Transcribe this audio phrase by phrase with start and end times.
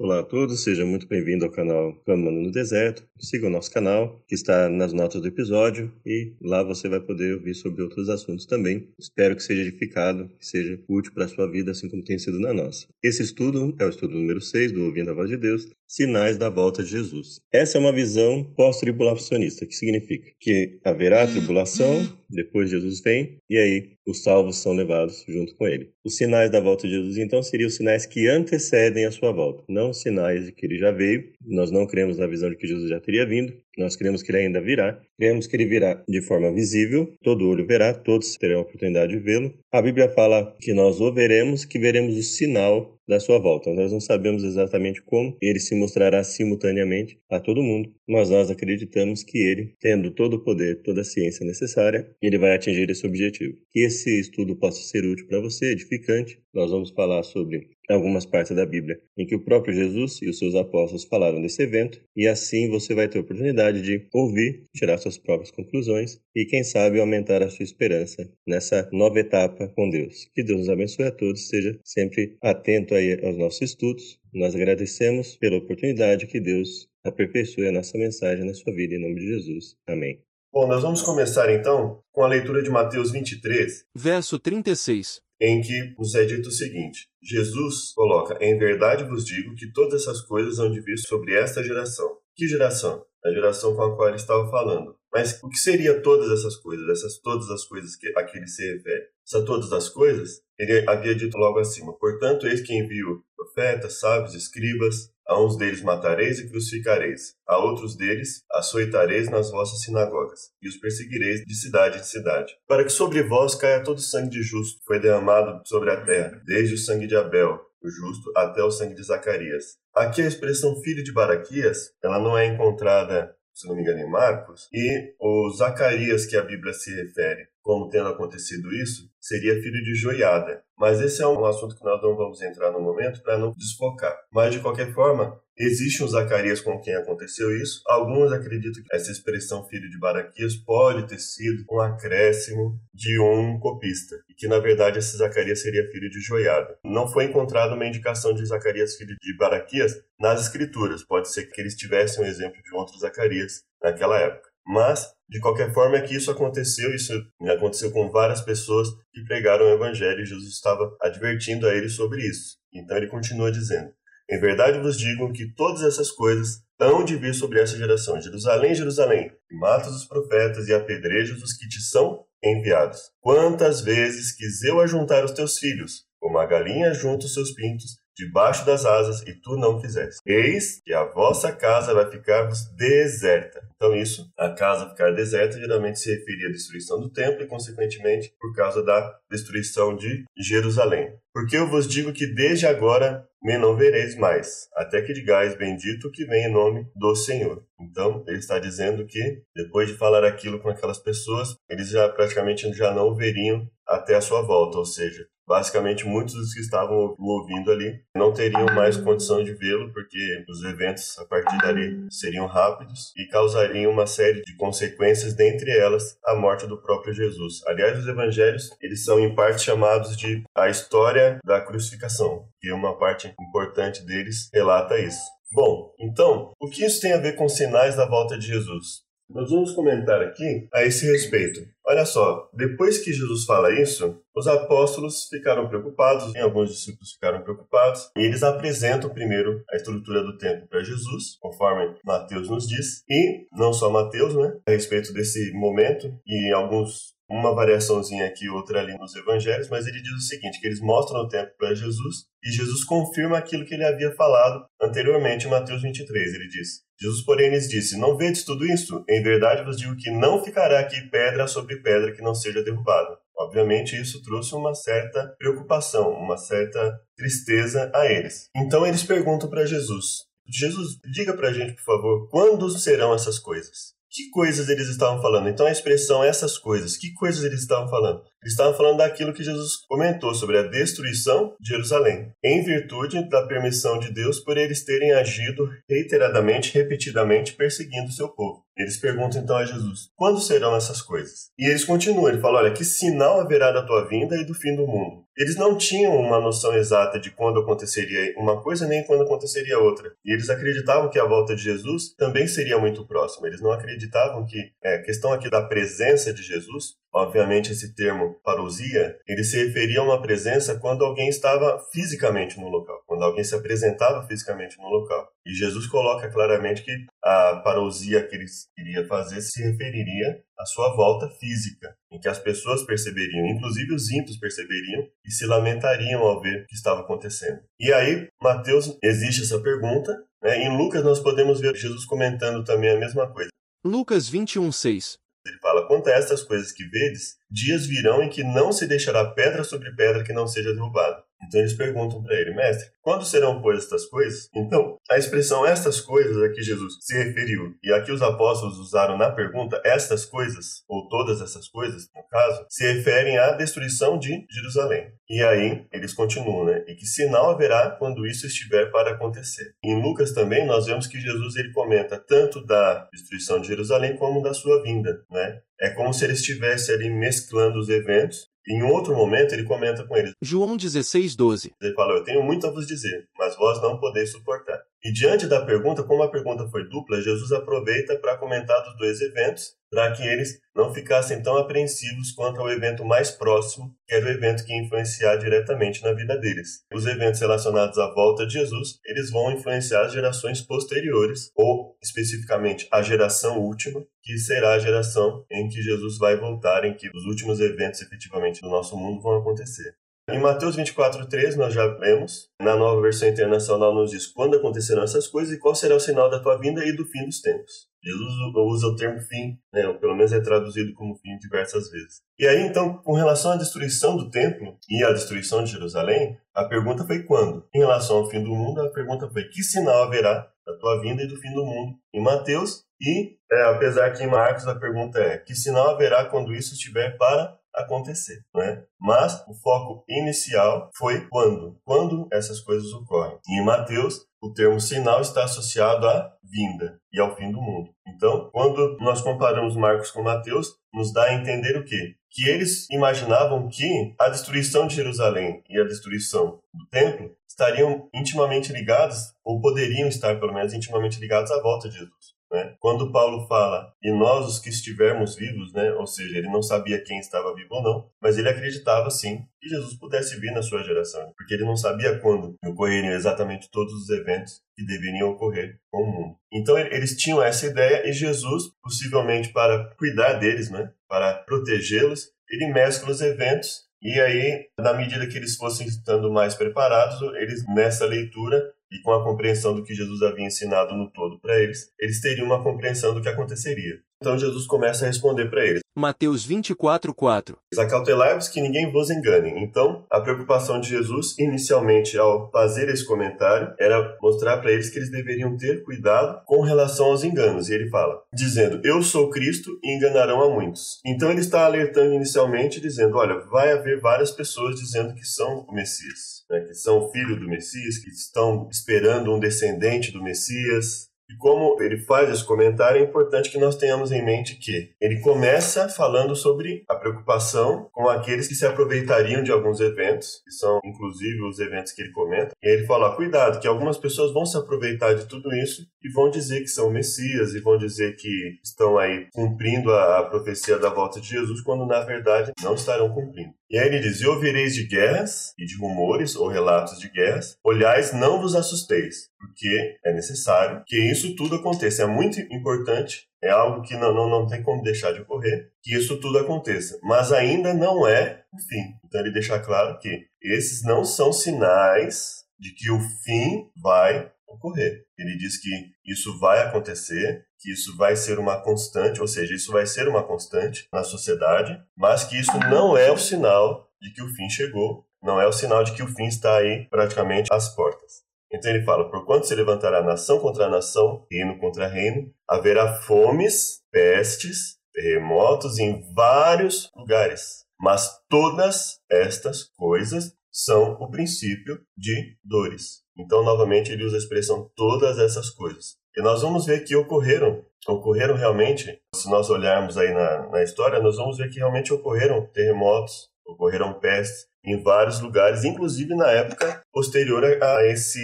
[0.00, 3.02] Olá a todos, seja muito bem-vindo ao canal Câmara no Deserto.
[3.18, 7.34] Siga o nosso canal, que está nas notas do episódio, e lá você vai poder
[7.34, 8.86] ouvir sobre outros assuntos também.
[8.96, 12.38] Espero que seja edificado, que seja útil para a sua vida, assim como tem sido
[12.38, 12.86] na nossa.
[13.02, 16.48] Esse estudo é o estudo número 6 do Ouvindo a Voz de Deus, Sinais da
[16.48, 17.40] Volta de Jesus.
[17.52, 23.92] Essa é uma visão pós-tribulacionista, que significa que haverá tribulação, depois Jesus vem, e aí
[24.06, 25.90] os salvos são levados junto com ele.
[26.04, 29.64] Os sinais da volta de Jesus, então, seriam os sinais que antecedem a sua volta,
[29.68, 31.32] não os sinais de que ele já veio.
[31.44, 34.38] Nós não cremos na visão de que Jesus já teria vindo, nós cremos que ele
[34.38, 35.00] ainda virá.
[35.18, 39.18] Cremos que ele virá de forma visível, todo olho verá, todos terão a oportunidade de
[39.18, 39.54] vê-lo.
[39.72, 43.72] A Bíblia fala que nós o veremos, que veremos o sinal da sua volta.
[43.72, 49.24] Nós não sabemos exatamente como ele se mostrará simultaneamente a todo mundo, mas nós acreditamos
[49.24, 53.56] que ele, tendo todo o poder, toda a ciência necessária, ele vai atingir esse objetivo.
[53.70, 56.38] Que esse estudo possa ser útil para você, edificante.
[56.52, 60.38] Nós vamos falar sobre algumas partes da Bíblia em que o próprio Jesus e os
[60.38, 64.98] seus apóstolos falaram desse evento, e assim você vai ter a oportunidade de ouvir, tirar
[64.98, 70.28] suas próprias conclusões e, quem sabe, aumentar a sua esperança nessa nova etapa com Deus.
[70.34, 74.18] Que Deus nos abençoe a todos, esteja sempre atento aí aos nossos estudos.
[74.32, 79.16] Nós agradecemos pela oportunidade que Deus aperfeiçoe a nossa mensagem na sua vida, em nome
[79.16, 79.76] de Jesus.
[79.86, 80.20] Amém.
[80.52, 85.94] Bom, nós vamos começar então com a leitura de Mateus 23, verso 36 em que
[85.98, 90.58] nos é dito o seguinte: Jesus coloca, em verdade vos digo que todas essas coisas
[90.58, 92.18] hão de vir sobre esta geração.
[92.34, 93.04] Que geração?
[93.24, 94.96] A geração com a qual ele estava falando.
[95.12, 98.46] Mas o que seria todas essas coisas, essas todas as coisas que, a que ele
[98.46, 99.06] se refere?
[99.26, 104.34] Essas todas as coisas, ele havia dito logo acima: Portanto, eis que envio profetas, sábios,
[104.34, 110.68] escribas, a uns deles matareis e crucificareis, a outros deles açoitareis nas vossas sinagogas, e
[110.68, 112.54] os perseguireis de cidade em cidade.
[112.66, 116.00] Para que sobre vós caia todo o sangue de justo, que foi derramado sobre a
[116.02, 119.76] terra, desde o sangue de Abel, o justo, até o sangue de Zacarias.
[119.94, 124.10] Aqui a expressão filho de Baraquias, ela não é encontrada, se não me engano, em
[124.10, 129.82] Marcos, e o Zacarias que a Bíblia se refere como tendo acontecido isso, seria filho
[129.82, 130.62] de Joiada.
[130.78, 134.16] Mas esse é um assunto que nós não vamos entrar no momento para não desfocar.
[134.32, 137.82] Mas de qualquer forma, existe um Zacarias com quem aconteceu isso.
[137.86, 143.58] Alguns acreditam que essa expressão filho de Baraquias pode ter sido um acréscimo de um
[143.58, 144.16] copista.
[144.28, 146.78] E que na verdade esse Zacarias seria filho de Joiada.
[146.84, 151.04] Não foi encontrada uma indicação de Zacarias filho de Baraquias nas escrituras.
[151.04, 154.47] Pode ser que eles tivessem um exemplo de outro Zacarias naquela época.
[154.68, 157.12] Mas de qualquer forma, é que isso aconteceu, isso
[157.50, 162.22] aconteceu com várias pessoas que pregaram o Evangelho e Jesus estava advertindo a eles sobre
[162.22, 162.56] isso.
[162.72, 163.90] Então ele continua dizendo:
[164.30, 168.20] Em verdade vos digo que todas essas coisas hão de vir sobre essa geração.
[168.20, 173.00] Jerusalém, Jerusalém, que matas os profetas e apedrejas os que te são enviados.
[173.20, 177.98] Quantas vezes quis eu ajuntar os teus filhos, como a galinha junta os seus pintos,
[178.18, 180.20] debaixo das asas, e tu não fizeste.
[180.26, 183.60] Eis que a vossa casa vai ficar-vos deserta.
[183.76, 188.32] Então, isso, a casa ficar deserta, geralmente se referia à destruição do templo e, consequentemente,
[188.40, 191.12] por causa da destruição de Jerusalém.
[191.32, 196.10] Porque eu vos digo que desde agora me não vereis mais, até que digais bendito
[196.10, 197.64] que vem em nome do Senhor.
[197.80, 202.72] Então, ele está dizendo que, depois de falar aquilo com aquelas pessoas, eles já praticamente
[202.72, 207.72] já não veriam até a sua volta, ou seja, basicamente muitos dos que estavam ouvindo
[207.72, 213.12] ali não teriam mais condição de vê-lo porque os eventos a partir dali seriam rápidos
[213.16, 217.66] e causariam uma série de consequências, dentre elas a morte do próprio Jesus.
[217.66, 222.98] Aliás, os evangelhos, eles são em parte chamados de a história da crucificação, que uma
[222.98, 225.38] parte importante deles relata isso.
[225.50, 229.07] Bom, então, o que isso tem a ver com sinais da volta de Jesus?
[229.30, 231.60] Nós vamos comentar aqui a esse respeito.
[231.86, 238.10] Olha só, depois que Jesus fala isso, os apóstolos ficaram preocupados, alguns discípulos ficaram preocupados,
[238.16, 243.46] e eles apresentam primeiro a estrutura do templo para Jesus, conforme Mateus nos diz, e
[243.52, 248.96] não só Mateus, né, a respeito desse momento, e alguns uma variaçãozinha aqui, outra ali
[248.96, 252.50] nos evangelhos, mas ele diz o seguinte, que eles mostram o templo para Jesus e
[252.50, 256.34] Jesus confirma aquilo que ele havia falado anteriormente em Mateus 23.
[256.34, 259.04] Ele diz: Jesus, porém, lhes disse: Não vedes tudo isto?
[259.08, 263.18] Em verdade vos digo que não ficará aqui pedra sobre pedra que não seja derrubada.
[263.36, 268.48] Obviamente, isso trouxe uma certa preocupação, uma certa tristeza a eles.
[268.56, 273.38] Então, eles perguntam para Jesus: Jesus, diga para a gente, por favor, quando serão essas
[273.38, 273.97] coisas?
[274.10, 275.48] Que coisas eles estavam falando?
[275.48, 278.22] Então, a expressão essas coisas, que coisas eles estavam falando?
[278.44, 283.98] Estavam falando daquilo que Jesus comentou sobre a destruição de Jerusalém, em virtude da permissão
[283.98, 288.62] de Deus por eles terem agido reiteradamente, repetidamente, perseguindo o seu povo.
[288.78, 291.50] Eles perguntam então a Jesus: quando serão essas coisas?
[291.58, 294.76] E eles continuam: ele fala, olha, que sinal haverá da tua vinda e do fim
[294.76, 295.24] do mundo?
[295.36, 300.12] Eles não tinham uma noção exata de quando aconteceria uma coisa nem quando aconteceria outra.
[300.24, 303.48] E eles acreditavam que a volta de Jesus também seria muito próxima.
[303.48, 308.38] Eles não acreditavam que é, a questão aqui da presença de Jesus Obviamente, esse termo
[308.44, 313.42] parousia, ele se referia a uma presença quando alguém estava fisicamente no local, quando alguém
[313.42, 315.26] se apresentava fisicamente no local.
[315.46, 316.92] E Jesus coloca claramente que
[317.24, 318.44] a parousia que ele
[318.76, 324.10] queria fazer se referiria à sua volta física, em que as pessoas perceberiam, inclusive os
[324.10, 327.60] ímpios perceberiam e se lamentariam ao ver o que estava acontecendo.
[327.80, 330.12] E aí, Mateus existe essa pergunta,
[330.42, 330.62] né?
[330.62, 333.48] em Lucas nós podemos ver Jesus comentando também a mesma coisa.
[333.82, 338.42] Lucas 21, 6 ele fala: Quanto a estas coisas que vedes, dias virão em que
[338.42, 341.27] não se deixará pedra sobre pedra que não seja derrubada.
[341.46, 344.48] Então eles perguntam para ele, mestre, quando serão pois estas coisas?
[344.54, 348.78] Então, a expressão estas coisas a que Jesus se referiu e a que os apóstolos
[348.78, 354.18] usaram na pergunta, estas coisas, ou todas essas coisas, no caso, se referem à destruição
[354.18, 355.10] de Jerusalém.
[355.30, 356.84] E aí eles continuam, né?
[356.86, 359.72] E que sinal haverá quando isso estiver para acontecer.
[359.82, 364.42] Em Lucas também nós vemos que Jesus ele comenta tanto da destruição de Jerusalém como
[364.42, 365.60] da sua vinda, né?
[365.80, 370.16] É como se ele estivesse ali mesclando os eventos em outro momento, ele comenta com
[370.16, 370.32] eles.
[370.42, 371.72] João 16, 12.
[371.80, 374.78] Ele fala: Eu tenho muito a vos dizer, mas vós não podeis suportar.
[375.02, 379.20] E diante da pergunta, como a pergunta foi dupla, Jesus aproveita para comentar dos dois
[379.20, 384.26] eventos, para que eles não ficassem tão apreensivos quanto ao evento mais próximo, que era
[384.26, 386.84] o evento que ia influenciar diretamente na vida deles.
[386.94, 392.86] Os eventos relacionados à volta de Jesus, eles vão influenciar as gerações posteriores, ou especificamente
[392.92, 397.24] a geração última, que será a geração em que Jesus vai voltar, em que os
[397.24, 399.94] últimos eventos efetivamente do nosso mundo vão acontecer.
[400.30, 405.26] Em Mateus 24:3 nós já lemos, na nova versão internacional nos diz quando acontecerão essas
[405.26, 407.87] coisas e qual será o sinal da tua vinda e do fim dos tempos.
[408.02, 412.22] Jesus usa o termo fim, né, ou pelo menos é traduzido como fim diversas vezes.
[412.38, 416.64] E aí então, com relação à destruição do templo e à destruição de Jerusalém, a
[416.64, 417.66] pergunta foi quando?
[417.74, 421.22] Em relação ao fim do mundo, a pergunta foi que sinal haverá da tua vinda
[421.22, 425.18] e do fim do mundo em Mateus e, é, apesar que em Marcos a pergunta
[425.18, 428.84] é que sinal haverá quando isso estiver para acontecer, né?
[429.00, 433.38] Mas o foco inicial foi quando, quando essas coisas ocorrem.
[433.46, 437.90] E em Mateus, o termo sinal está associado à vinda e ao fim do mundo.
[438.06, 442.14] Então, quando nós comparamos Marcos com Mateus, nos dá a entender o quê?
[442.30, 448.72] Que eles imaginavam que a destruição de Jerusalém e a destruição do templo estariam intimamente
[448.72, 452.37] ligados, ou poderiam estar pelo menos intimamente ligados à volta de Jesus.
[452.50, 452.74] Né?
[452.80, 455.92] Quando Paulo fala, e nós os que estivermos vivos, né?
[455.92, 459.68] ou seja, ele não sabia quem estava vivo ou não, mas ele acreditava sim que
[459.68, 464.08] Jesus pudesse vir na sua geração, porque ele não sabia quando ocorreriam exatamente todos os
[464.08, 466.36] eventos que deveriam ocorrer com o mundo.
[466.52, 470.90] Então eles tinham essa ideia e Jesus, possivelmente para cuidar deles, né?
[471.08, 476.54] para protegê-los, ele mescla os eventos e aí, na medida que eles fossem estando mais
[476.54, 481.38] preparados, eles nessa leitura e com a compreensão do que Jesus havia ensinado no todo
[481.40, 484.00] para eles, eles teriam uma compreensão do que aconteceria.
[484.20, 485.80] Então Jesus começa a responder para eles.
[485.96, 487.56] Mateus 24, 4.
[487.76, 489.52] Acautelai-vos que ninguém vos engane.
[489.56, 494.98] Então, a preocupação de Jesus, inicialmente, ao fazer esse comentário, era mostrar para eles que
[494.98, 497.68] eles deveriam ter cuidado com relação aos enganos.
[497.68, 501.00] E ele fala, dizendo, eu sou Cristo e enganarão a muitos.
[501.04, 505.72] Então ele está alertando inicialmente, dizendo, olha, vai haver várias pessoas dizendo que são o
[505.72, 506.44] Messias.
[506.48, 511.76] Né, que são filho do Messias, que estão esperando um descendente do Messias, e como
[511.82, 516.34] ele faz esse comentário, é importante que nós tenhamos em mente que ele começa falando
[516.34, 521.58] sobre a preocupação com aqueles que se aproveitariam de alguns eventos, que são inclusive os
[521.58, 522.54] eventos que ele comenta.
[522.62, 526.30] E ele fala: cuidado, que algumas pessoas vão se aproveitar de tudo isso e vão
[526.30, 531.20] dizer que são Messias e vão dizer que estão aí cumprindo a, profecia da volta
[531.20, 533.52] de Jesus, quando na verdade não estarão cumprindo.
[533.70, 537.56] E aí ele diz: E ouvireis de guerras e de rumores ou relatos de guerras,
[537.62, 542.02] olhais, não vos assusteis, porque é necessário que isso tudo aconteça.
[542.02, 545.94] É muito importante, é algo que não, não, não tem como deixar de ocorrer, que
[545.94, 546.98] isso tudo aconteça.
[547.02, 548.94] Mas ainda não é o fim.
[549.04, 555.04] Então ele deixa claro que esses não são sinais de que o fim vai ocorrer.
[555.16, 555.70] Ele diz que
[556.04, 560.22] isso vai acontecer, que isso vai ser uma constante, ou seja, isso vai ser uma
[560.22, 565.04] constante na sociedade, mas que isso não é o sinal de que o fim chegou,
[565.22, 568.27] não é o sinal de que o fim está aí praticamente às portas.
[568.52, 574.78] Então ele fala: Porquanto se levantará nação contra nação, reino contra reino, haverá fomes, pestes,
[574.92, 577.64] terremotos em vários lugares.
[577.80, 583.02] Mas todas estas coisas são o princípio de dores.
[583.16, 585.96] Então, novamente, ele usa a expressão todas essas coisas.
[586.16, 591.00] E nós vamos ver que ocorreram, ocorreram realmente, se nós olharmos aí na, na história,
[591.00, 596.82] nós vamos ver que realmente ocorreram terremotos, ocorreram pestes em vários lugares, inclusive na época
[596.92, 598.20] posterior a esse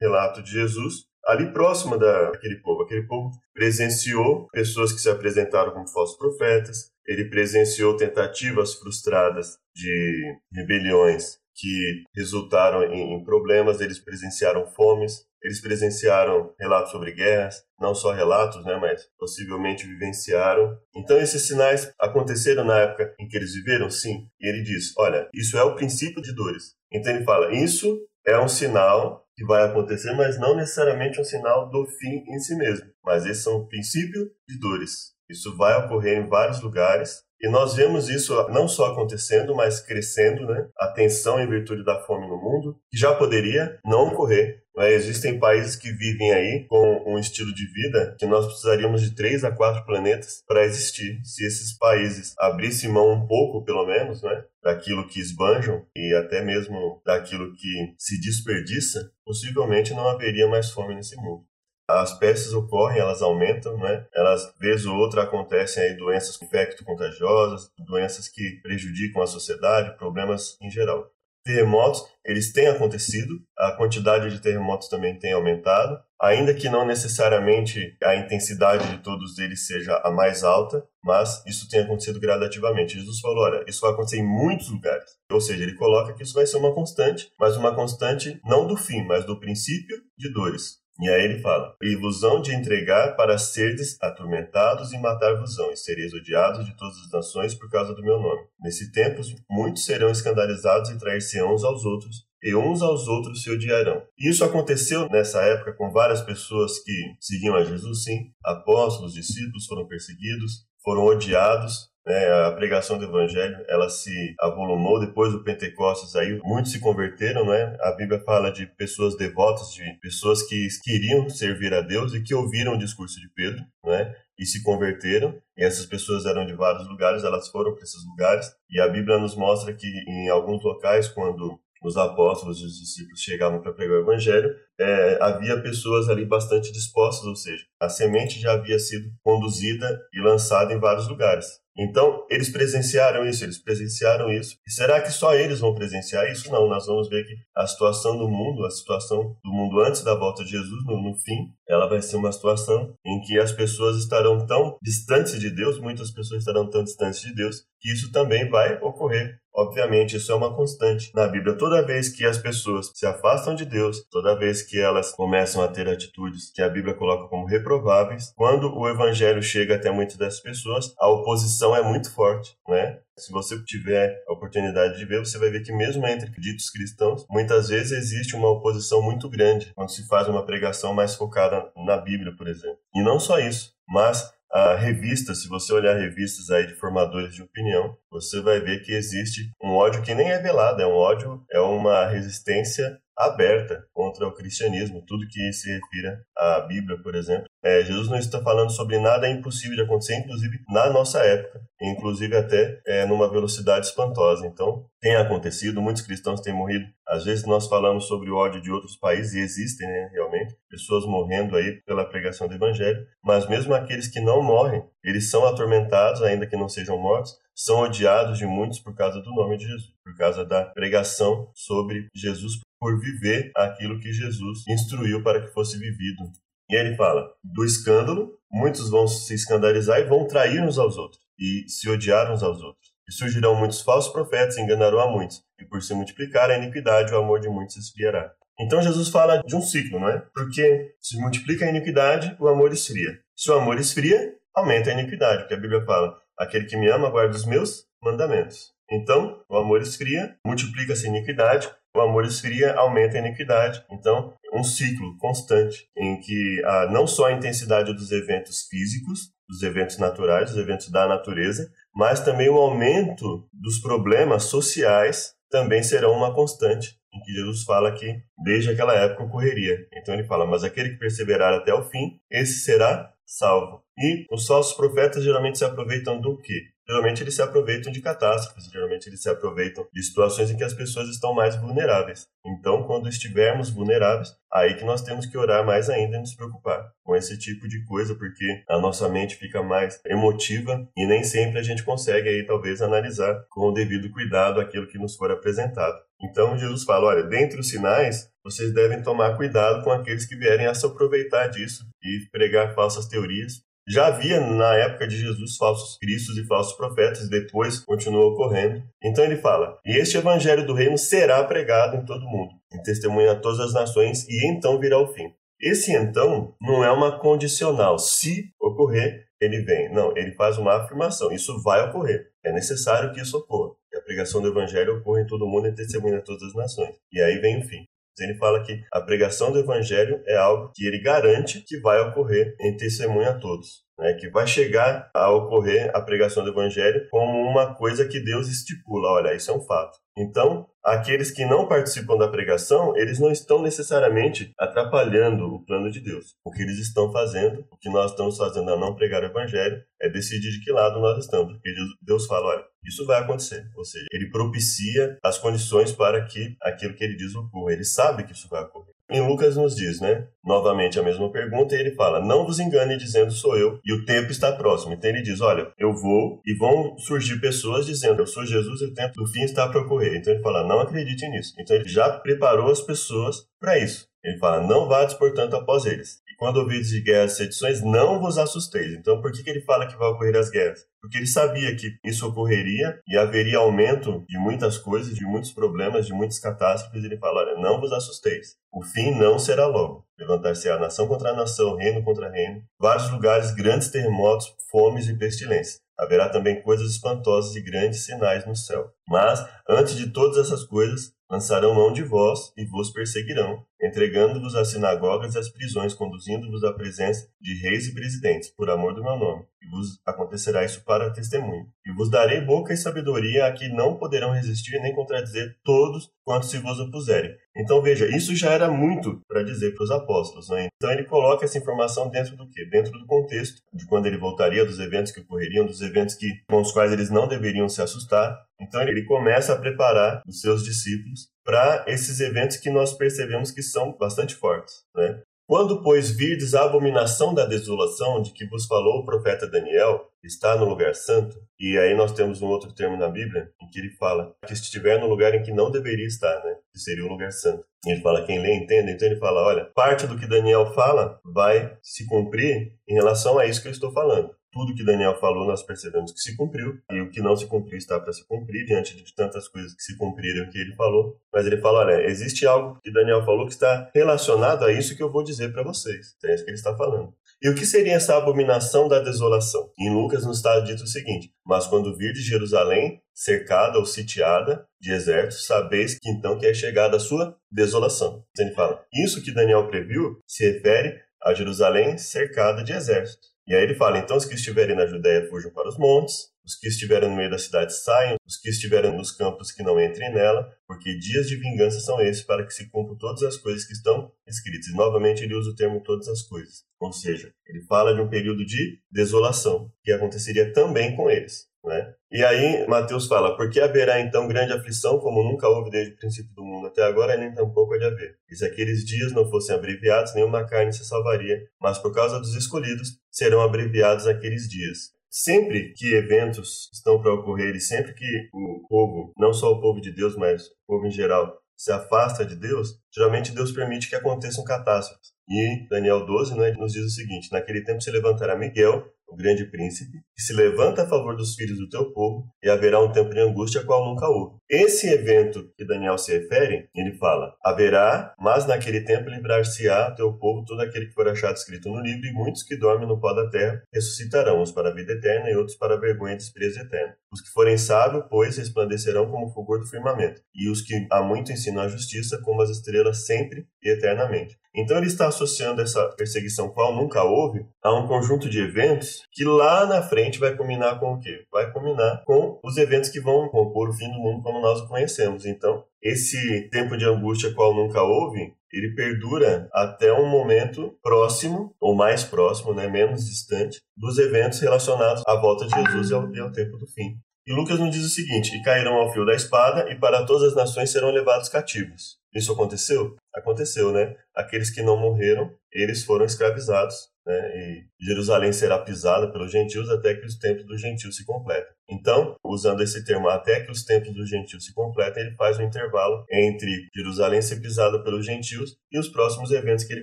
[0.00, 2.82] relato de Jesus, ali próximo daquele povo.
[2.82, 10.36] Aquele povo presenciou pessoas que se apresentaram como falsos profetas, ele presenciou tentativas frustradas de
[10.52, 18.12] rebeliões que resultaram em, problemas, eles presenciaram fomes, eles presenciaram relatos sobre guerras, não só
[18.12, 20.78] relatos, né, mas possivelmente vivenciaram.
[20.94, 24.26] Então esses sinais aconteceram na época em que eles viveram, sim.
[24.40, 26.74] E ele diz, olha, isso é o princípio de dores.
[26.92, 31.70] Então ele fala, isso é um sinal que vai acontecer, mas não necessariamente um sinal
[31.70, 32.86] do fim em si mesmo.
[33.04, 35.11] Mas esse é um princípio de dores.
[35.30, 40.46] Isso vai ocorrer em vários lugares e nós vemos isso não só acontecendo, mas crescendo,
[40.46, 40.68] né?
[40.78, 44.62] A tensão em virtude da fome no mundo, que já poderia não ocorrer.
[44.76, 44.92] Né?
[44.92, 49.42] Existem países que vivem aí com um estilo de vida que nós precisaríamos de três
[49.42, 51.20] a quatro planetas para existir.
[51.24, 54.44] Se esses países abrissem mão um pouco, pelo menos, né?
[54.62, 60.94] daquilo que esbanjam e até mesmo daquilo que se desperdiça, possivelmente não haveria mais fome
[60.94, 61.44] nesse mundo
[61.88, 64.06] as pestes ocorrem, elas aumentam, né?
[64.14, 70.70] Elas, vez ou outra, acontecem aí doenças infecto-contagiosas, doenças que prejudicam a sociedade, problemas em
[70.70, 71.10] geral.
[71.44, 77.96] Terremotos, eles têm acontecido, a quantidade de terremotos também tem aumentado, ainda que não necessariamente
[78.00, 82.94] a intensidade de todos eles seja a mais alta, mas isso tem acontecido gradativamente.
[82.94, 85.10] Jesus falou, olha, isso vai acontecer em muitos lugares.
[85.32, 88.76] Ou seja, ele coloca que isso vai ser uma constante, mas uma constante não do
[88.76, 90.81] fim, mas do princípio de dores.
[91.02, 96.64] E aí ele fala: ilusão de entregar para serdes atormentados e matar-vos-ão, e sereis odiados
[96.64, 98.42] de todas as nações por causa do meu nome.
[98.60, 103.50] Nesse tempo, muitos serão escandalizados e trair-se uns aos outros, e uns aos outros se
[103.50, 104.00] odiarão.
[104.16, 108.30] Isso aconteceu nessa época com várias pessoas que seguiam a Jesus, sim.
[108.44, 115.32] Apóstolos, discípulos foram perseguidos, foram odiados, né, a pregação do evangelho ela se avolumou depois
[115.32, 120.42] do Pentecostes aí muitos se converteram né a Bíblia fala de pessoas devotas de pessoas
[120.42, 124.62] que queriam servir a Deus e que ouviram o discurso de Pedro né e se
[124.62, 128.88] converteram e essas pessoas eram de vários lugares elas foram para esses lugares e a
[128.88, 133.72] Bíblia nos mostra que em alguns locais quando os apóstolos e os discípulos chegavam para
[133.72, 138.78] pregar o evangelho, é, havia pessoas ali bastante dispostas, ou seja, a semente já havia
[138.78, 141.61] sido conduzida e lançada em vários lugares.
[141.76, 144.56] Então, eles presenciaram isso, eles presenciaram isso.
[144.66, 146.50] E será que só eles vão presenciar isso?
[146.50, 150.14] Não, nós vamos ver que a situação do mundo, a situação do mundo antes da
[150.14, 153.96] volta de Jesus, no, no fim, ela vai ser uma situação em que as pessoas
[153.96, 158.48] estarão tão distantes de Deus, muitas pessoas estarão tão distantes de Deus, que isso também
[158.50, 159.41] vai ocorrer.
[159.54, 161.56] Obviamente, isso é uma constante na Bíblia.
[161.56, 165.68] Toda vez que as pessoas se afastam de Deus, toda vez que elas começam a
[165.68, 170.40] ter atitudes que a Bíblia coloca como reprováveis, quando o evangelho chega até muitas dessas
[170.40, 172.98] pessoas, a oposição é muito forte, né?
[173.18, 177.26] Se você tiver a oportunidade de ver, você vai ver que mesmo entre ditos cristãos,
[177.28, 181.98] muitas vezes existe uma oposição muito grande quando se faz uma pregação mais focada na
[181.98, 182.78] Bíblia, por exemplo.
[182.94, 187.42] E não só isso, mas a revista, se você olhar revistas aí de formadores de
[187.42, 191.42] opinião, você vai ver que existe um ódio que nem é velado, é um ódio,
[191.50, 197.46] é uma resistência aberta contra o cristianismo, tudo que se refira à Bíblia, por exemplo.
[197.64, 202.36] É, Jesus não está falando sobre nada impossível de acontecer, inclusive na nossa época, inclusive
[202.36, 204.46] até é, numa velocidade espantosa.
[204.46, 206.86] Então, tem acontecido, muitos cristãos têm morrido.
[207.06, 211.04] Às vezes nós falamos sobre o ódio de outros países, e existem né, realmente pessoas
[211.04, 216.22] morrendo aí pela pregação do Evangelho, mas mesmo aqueles que não morrem, eles são atormentados,
[216.22, 219.92] ainda que não sejam mortos, são odiados de muitos por causa do nome de Jesus,
[220.04, 225.78] por causa da pregação sobre Jesus, por viver aquilo que Jesus instruiu para que fosse
[225.78, 226.24] vivido.
[226.68, 231.22] E ele fala: do escândalo, muitos vão se escandalizar e vão trair uns aos outros,
[231.38, 232.90] e se odiar uns aos outros.
[233.08, 237.14] E surgirão muitos falsos profetas e enganarão a muitos, e por se multiplicar a iniquidade,
[237.14, 238.32] o amor de muitos se esfriará.
[238.58, 240.18] Então Jesus fala de um ciclo, não é?
[240.34, 243.20] Porque se multiplica a iniquidade, o amor esfria.
[243.36, 247.10] Se o amor esfria, aumenta a iniquidade, porque a Bíblia fala: aquele que me ama
[247.10, 248.72] guarda os meus mandamentos.
[248.90, 253.84] Então, o amor esfria, multiplica-se a iniquidade, o amor esfria, aumenta a iniquidade.
[253.90, 259.62] Então, um ciclo constante em que a, não só a intensidade dos eventos físicos, dos
[259.62, 266.12] eventos naturais, dos eventos da natureza, mas também o aumento dos problemas sociais também serão
[266.12, 269.86] uma constante, em que Jesus fala que desde aquela época ocorreria.
[269.92, 273.82] Então ele fala: Mas aquele que perseverar até o fim, esse será salvo.
[273.98, 276.72] E os falsos profetas geralmente se aproveitam do quê?
[276.92, 280.74] geralmente eles se aproveitam de catástrofes, geralmente eles se aproveitam de situações em que as
[280.74, 282.26] pessoas estão mais vulneráveis.
[282.44, 286.92] Então, quando estivermos vulneráveis, aí que nós temos que orar mais ainda e nos preocupar
[287.02, 291.58] com esse tipo de coisa, porque a nossa mente fica mais emotiva e nem sempre
[291.58, 295.98] a gente consegue aí talvez analisar com o devido cuidado aquilo que nos for apresentado.
[296.20, 300.66] Então Jesus fala, olha, dentre os sinais, vocês devem tomar cuidado com aqueles que vierem
[300.66, 305.98] a se aproveitar disso e pregar falsas teorias, já havia na época de Jesus falsos
[305.98, 308.82] cristos e falsos profetas, e depois continuou ocorrendo.
[309.02, 312.80] Então ele fala: E este evangelho do reino será pregado em todo o mundo, em
[312.82, 315.32] testemunho a todas as nações, e então virá o fim.
[315.60, 317.98] Esse então não é uma condicional.
[317.98, 319.92] Se ocorrer, ele vem.
[319.92, 321.32] Não, ele faz uma afirmação.
[321.32, 322.30] Isso vai ocorrer.
[322.44, 323.74] É necessário que isso ocorra.
[323.88, 326.54] Que a pregação do evangelho ocorra em todo o mundo e testemunha a todas as
[326.54, 326.96] nações.
[327.12, 327.84] E aí vem o fim.
[328.18, 332.54] Ele fala que a pregação do evangelho é algo que ele garante que vai ocorrer
[332.60, 333.84] em testemunho a todos.
[334.02, 338.48] Né, que vai chegar a ocorrer a pregação do evangelho como uma coisa que Deus
[338.48, 339.08] estipula.
[339.10, 339.96] Olha, isso é um fato.
[340.18, 346.00] Então, aqueles que não participam da pregação, eles não estão necessariamente atrapalhando o plano de
[346.00, 346.34] Deus.
[346.44, 349.80] O que eles estão fazendo, o que nós estamos fazendo a não pregar o evangelho,
[350.00, 351.52] é decidir de que lado nós estamos.
[351.52, 353.64] Porque Deus fala, olha, isso vai acontecer.
[353.76, 357.72] Ou seja, ele propicia as condições para que aquilo que ele diz ocorra.
[357.72, 358.92] Ele sabe que isso vai ocorrer.
[359.12, 360.26] Em Lucas nos diz, né?
[360.42, 364.04] Novamente a mesma pergunta, e ele fala: Não vos engane dizendo sou eu, e o
[364.06, 364.94] tempo está próximo.
[364.94, 368.86] Então ele diz: Olha, eu vou, e vão surgir pessoas dizendo: Eu sou Jesus e
[368.86, 370.16] o tempo do fim está para ocorrer.
[370.16, 371.52] Então ele fala: Não acredite nisso.
[371.58, 374.06] Então ele já preparou as pessoas para isso.
[374.24, 376.21] Ele fala: Não vades, portanto, após eles.
[376.42, 378.94] Quando ouvides de guerras e sedições, não vos assusteis.
[378.94, 380.84] Então, por que, que ele fala que vai ocorrer as guerras?
[381.00, 386.04] Porque ele sabia que isso ocorreria e haveria aumento de muitas coisas, de muitos problemas,
[386.04, 387.04] de muitas catástrofes.
[387.04, 388.56] Ele fala: Olha, não vos assusteis.
[388.72, 390.04] O fim não será logo.
[390.18, 395.80] Levantar-se-á nação contra nação, reino contra reino, vários lugares, grandes terremotos, fomes e pestilências.
[395.96, 398.90] Haverá também coisas espantosas e grandes sinais no céu.
[399.06, 404.68] Mas, antes de todas essas coisas, lançarão mão de vós e vos perseguirão, entregando-vos às
[404.68, 409.16] sinagogas e às prisões, conduzindo-vos à presença de reis e presidentes, por amor do meu
[409.16, 409.46] nome.
[409.62, 411.66] E vos acontecerá isso para testemunho.
[411.86, 416.50] E vos darei boca e sabedoria a que não poderão resistir nem contradizer todos quantos
[416.50, 417.34] se vos opuserem.
[417.56, 420.48] Então veja, isso já era muito para dizer para os apóstolos.
[420.48, 420.68] Né?
[420.76, 422.64] Então ele coloca essa informação dentro do quê?
[422.70, 426.60] Dentro do contexto de quando ele voltaria, dos eventos que ocorreriam, dos eventos que, com
[426.60, 428.38] os quais eles não deveriam se assustar.
[428.60, 433.62] Então ele começa a preparar os seus discípulos para esses eventos que nós percebemos que
[433.62, 434.84] são bastante fortes.
[434.94, 435.20] Né?
[435.46, 440.56] Quando, pois, virdes a abominação da desolação de que vos falou o profeta Daniel, está
[440.56, 443.90] no lugar santo, e aí nós temos um outro termo na Bíblia em que ele
[443.96, 446.56] fala que estiver no lugar em que não deveria estar, né?
[446.72, 447.64] Que seria o lugar santo.
[447.84, 451.76] Ele fala, quem lê entende, então ele fala, olha, parte do que Daniel fala vai
[451.82, 455.62] se cumprir em relação a isso que eu estou falando tudo que Daniel falou nós
[455.62, 458.94] percebemos que se cumpriu e o que não se cumpriu está para se cumprir diante
[458.94, 461.16] de tantas coisas que se cumpriram que ele falou.
[461.32, 465.02] Mas ele fala, olha, existe algo que Daniel falou que está relacionado a isso que
[465.02, 466.14] eu vou dizer para vocês.
[466.24, 467.14] É isso que ele está falando.
[467.42, 469.68] E o que seria essa abominação da desolação?
[469.76, 474.64] Em Lucas nos está dito o seguinte: Mas quando vir de Jerusalém, cercada ou sitiada
[474.80, 478.24] de exércitos, sabeis que então que é chegada a sua desolação.
[478.30, 483.31] Então ele fala: Isso que Daniel previu se refere a Jerusalém cercada de exércitos.
[483.46, 486.56] E aí ele fala: então os que estiverem na Judéia fujam para os montes, os
[486.56, 490.12] que estiverem no meio da cidade saiam, os que estiverem nos campos que não entrem
[490.12, 493.72] nela, porque dias de vingança são esses para que se cumpram todas as coisas que
[493.72, 494.66] estão escritas.
[494.68, 496.64] E novamente ele usa o termo todas as coisas.
[496.80, 501.51] Ou seja, ele fala de um período de desolação, que aconteceria também com eles.
[501.64, 501.94] Né?
[502.10, 506.34] E aí Mateus fala, porque haverá então grande aflição, como nunca houve desde o princípio
[506.34, 508.16] do mundo até agora, nem tampouco há de haver.
[508.28, 512.34] E se aqueles dias não fossem abreviados, nenhuma carne se salvaria, mas por causa dos
[512.34, 514.90] escolhidos serão abreviados aqueles dias.
[515.08, 519.80] Sempre que eventos estão para ocorrer e sempre que o povo, não só o povo
[519.80, 523.94] de Deus, mas o povo em geral, se afasta de Deus, geralmente Deus permite que
[523.94, 525.12] aconteçam catástrofes.
[525.28, 529.44] E Daniel 12 né, nos diz o seguinte: Naquele tempo se levantará Miguel, o grande
[529.50, 533.10] príncipe, que se levanta a favor dos filhos do teu povo, e haverá um tempo
[533.10, 534.38] de angústia qual nunca houve.
[534.52, 540.44] Esse evento que Daniel se refere, ele fala: haverá, mas naquele tempo livrar-se-á teu povo
[540.44, 543.30] todo aquele que for achado escrito no livro, e muitos que dormem no pó da
[543.30, 546.92] terra ressuscitarão, uns para a vida eterna e outros para a vergonha e desprezo eterno.
[547.10, 551.02] Os que forem sábios, pois, resplandecerão como o fulgor do firmamento, e os que há
[551.02, 554.36] muito ensinam a justiça, como as estrelas sempre e eternamente.
[554.54, 559.24] Então ele está associando essa perseguição qual nunca houve a um conjunto de eventos que
[559.24, 561.24] lá na frente vai combinar com o quê?
[561.32, 564.68] Vai combinar com os eventos que vão compor o fim do mundo como nós o
[564.68, 565.24] conhecemos.
[565.24, 571.74] Então, esse tempo de angústia qual nunca houve, ele perdura até um momento próximo, ou
[571.74, 576.20] mais próximo, né, menos distante, dos eventos relacionados à volta de Jesus e ao, e
[576.20, 576.96] ao tempo do fim.
[577.26, 580.30] E Lucas nos diz o seguinte: E cairão ao fio da espada, e para todas
[580.30, 581.96] as nações serão levados cativos.
[582.14, 582.96] Isso aconteceu?
[583.14, 583.94] Aconteceu, né?
[584.14, 587.14] Aqueles que não morreram, eles foram escravizados, né?
[587.36, 591.52] E Jerusalém será pisada pelos gentios até que os tempos dos gentios se completem.
[591.68, 595.42] Então, usando esse termo, até que os tempos dos gentios se completem, ele faz um
[595.42, 599.82] intervalo entre Jerusalém ser pisada pelos gentios e os próximos eventos que ele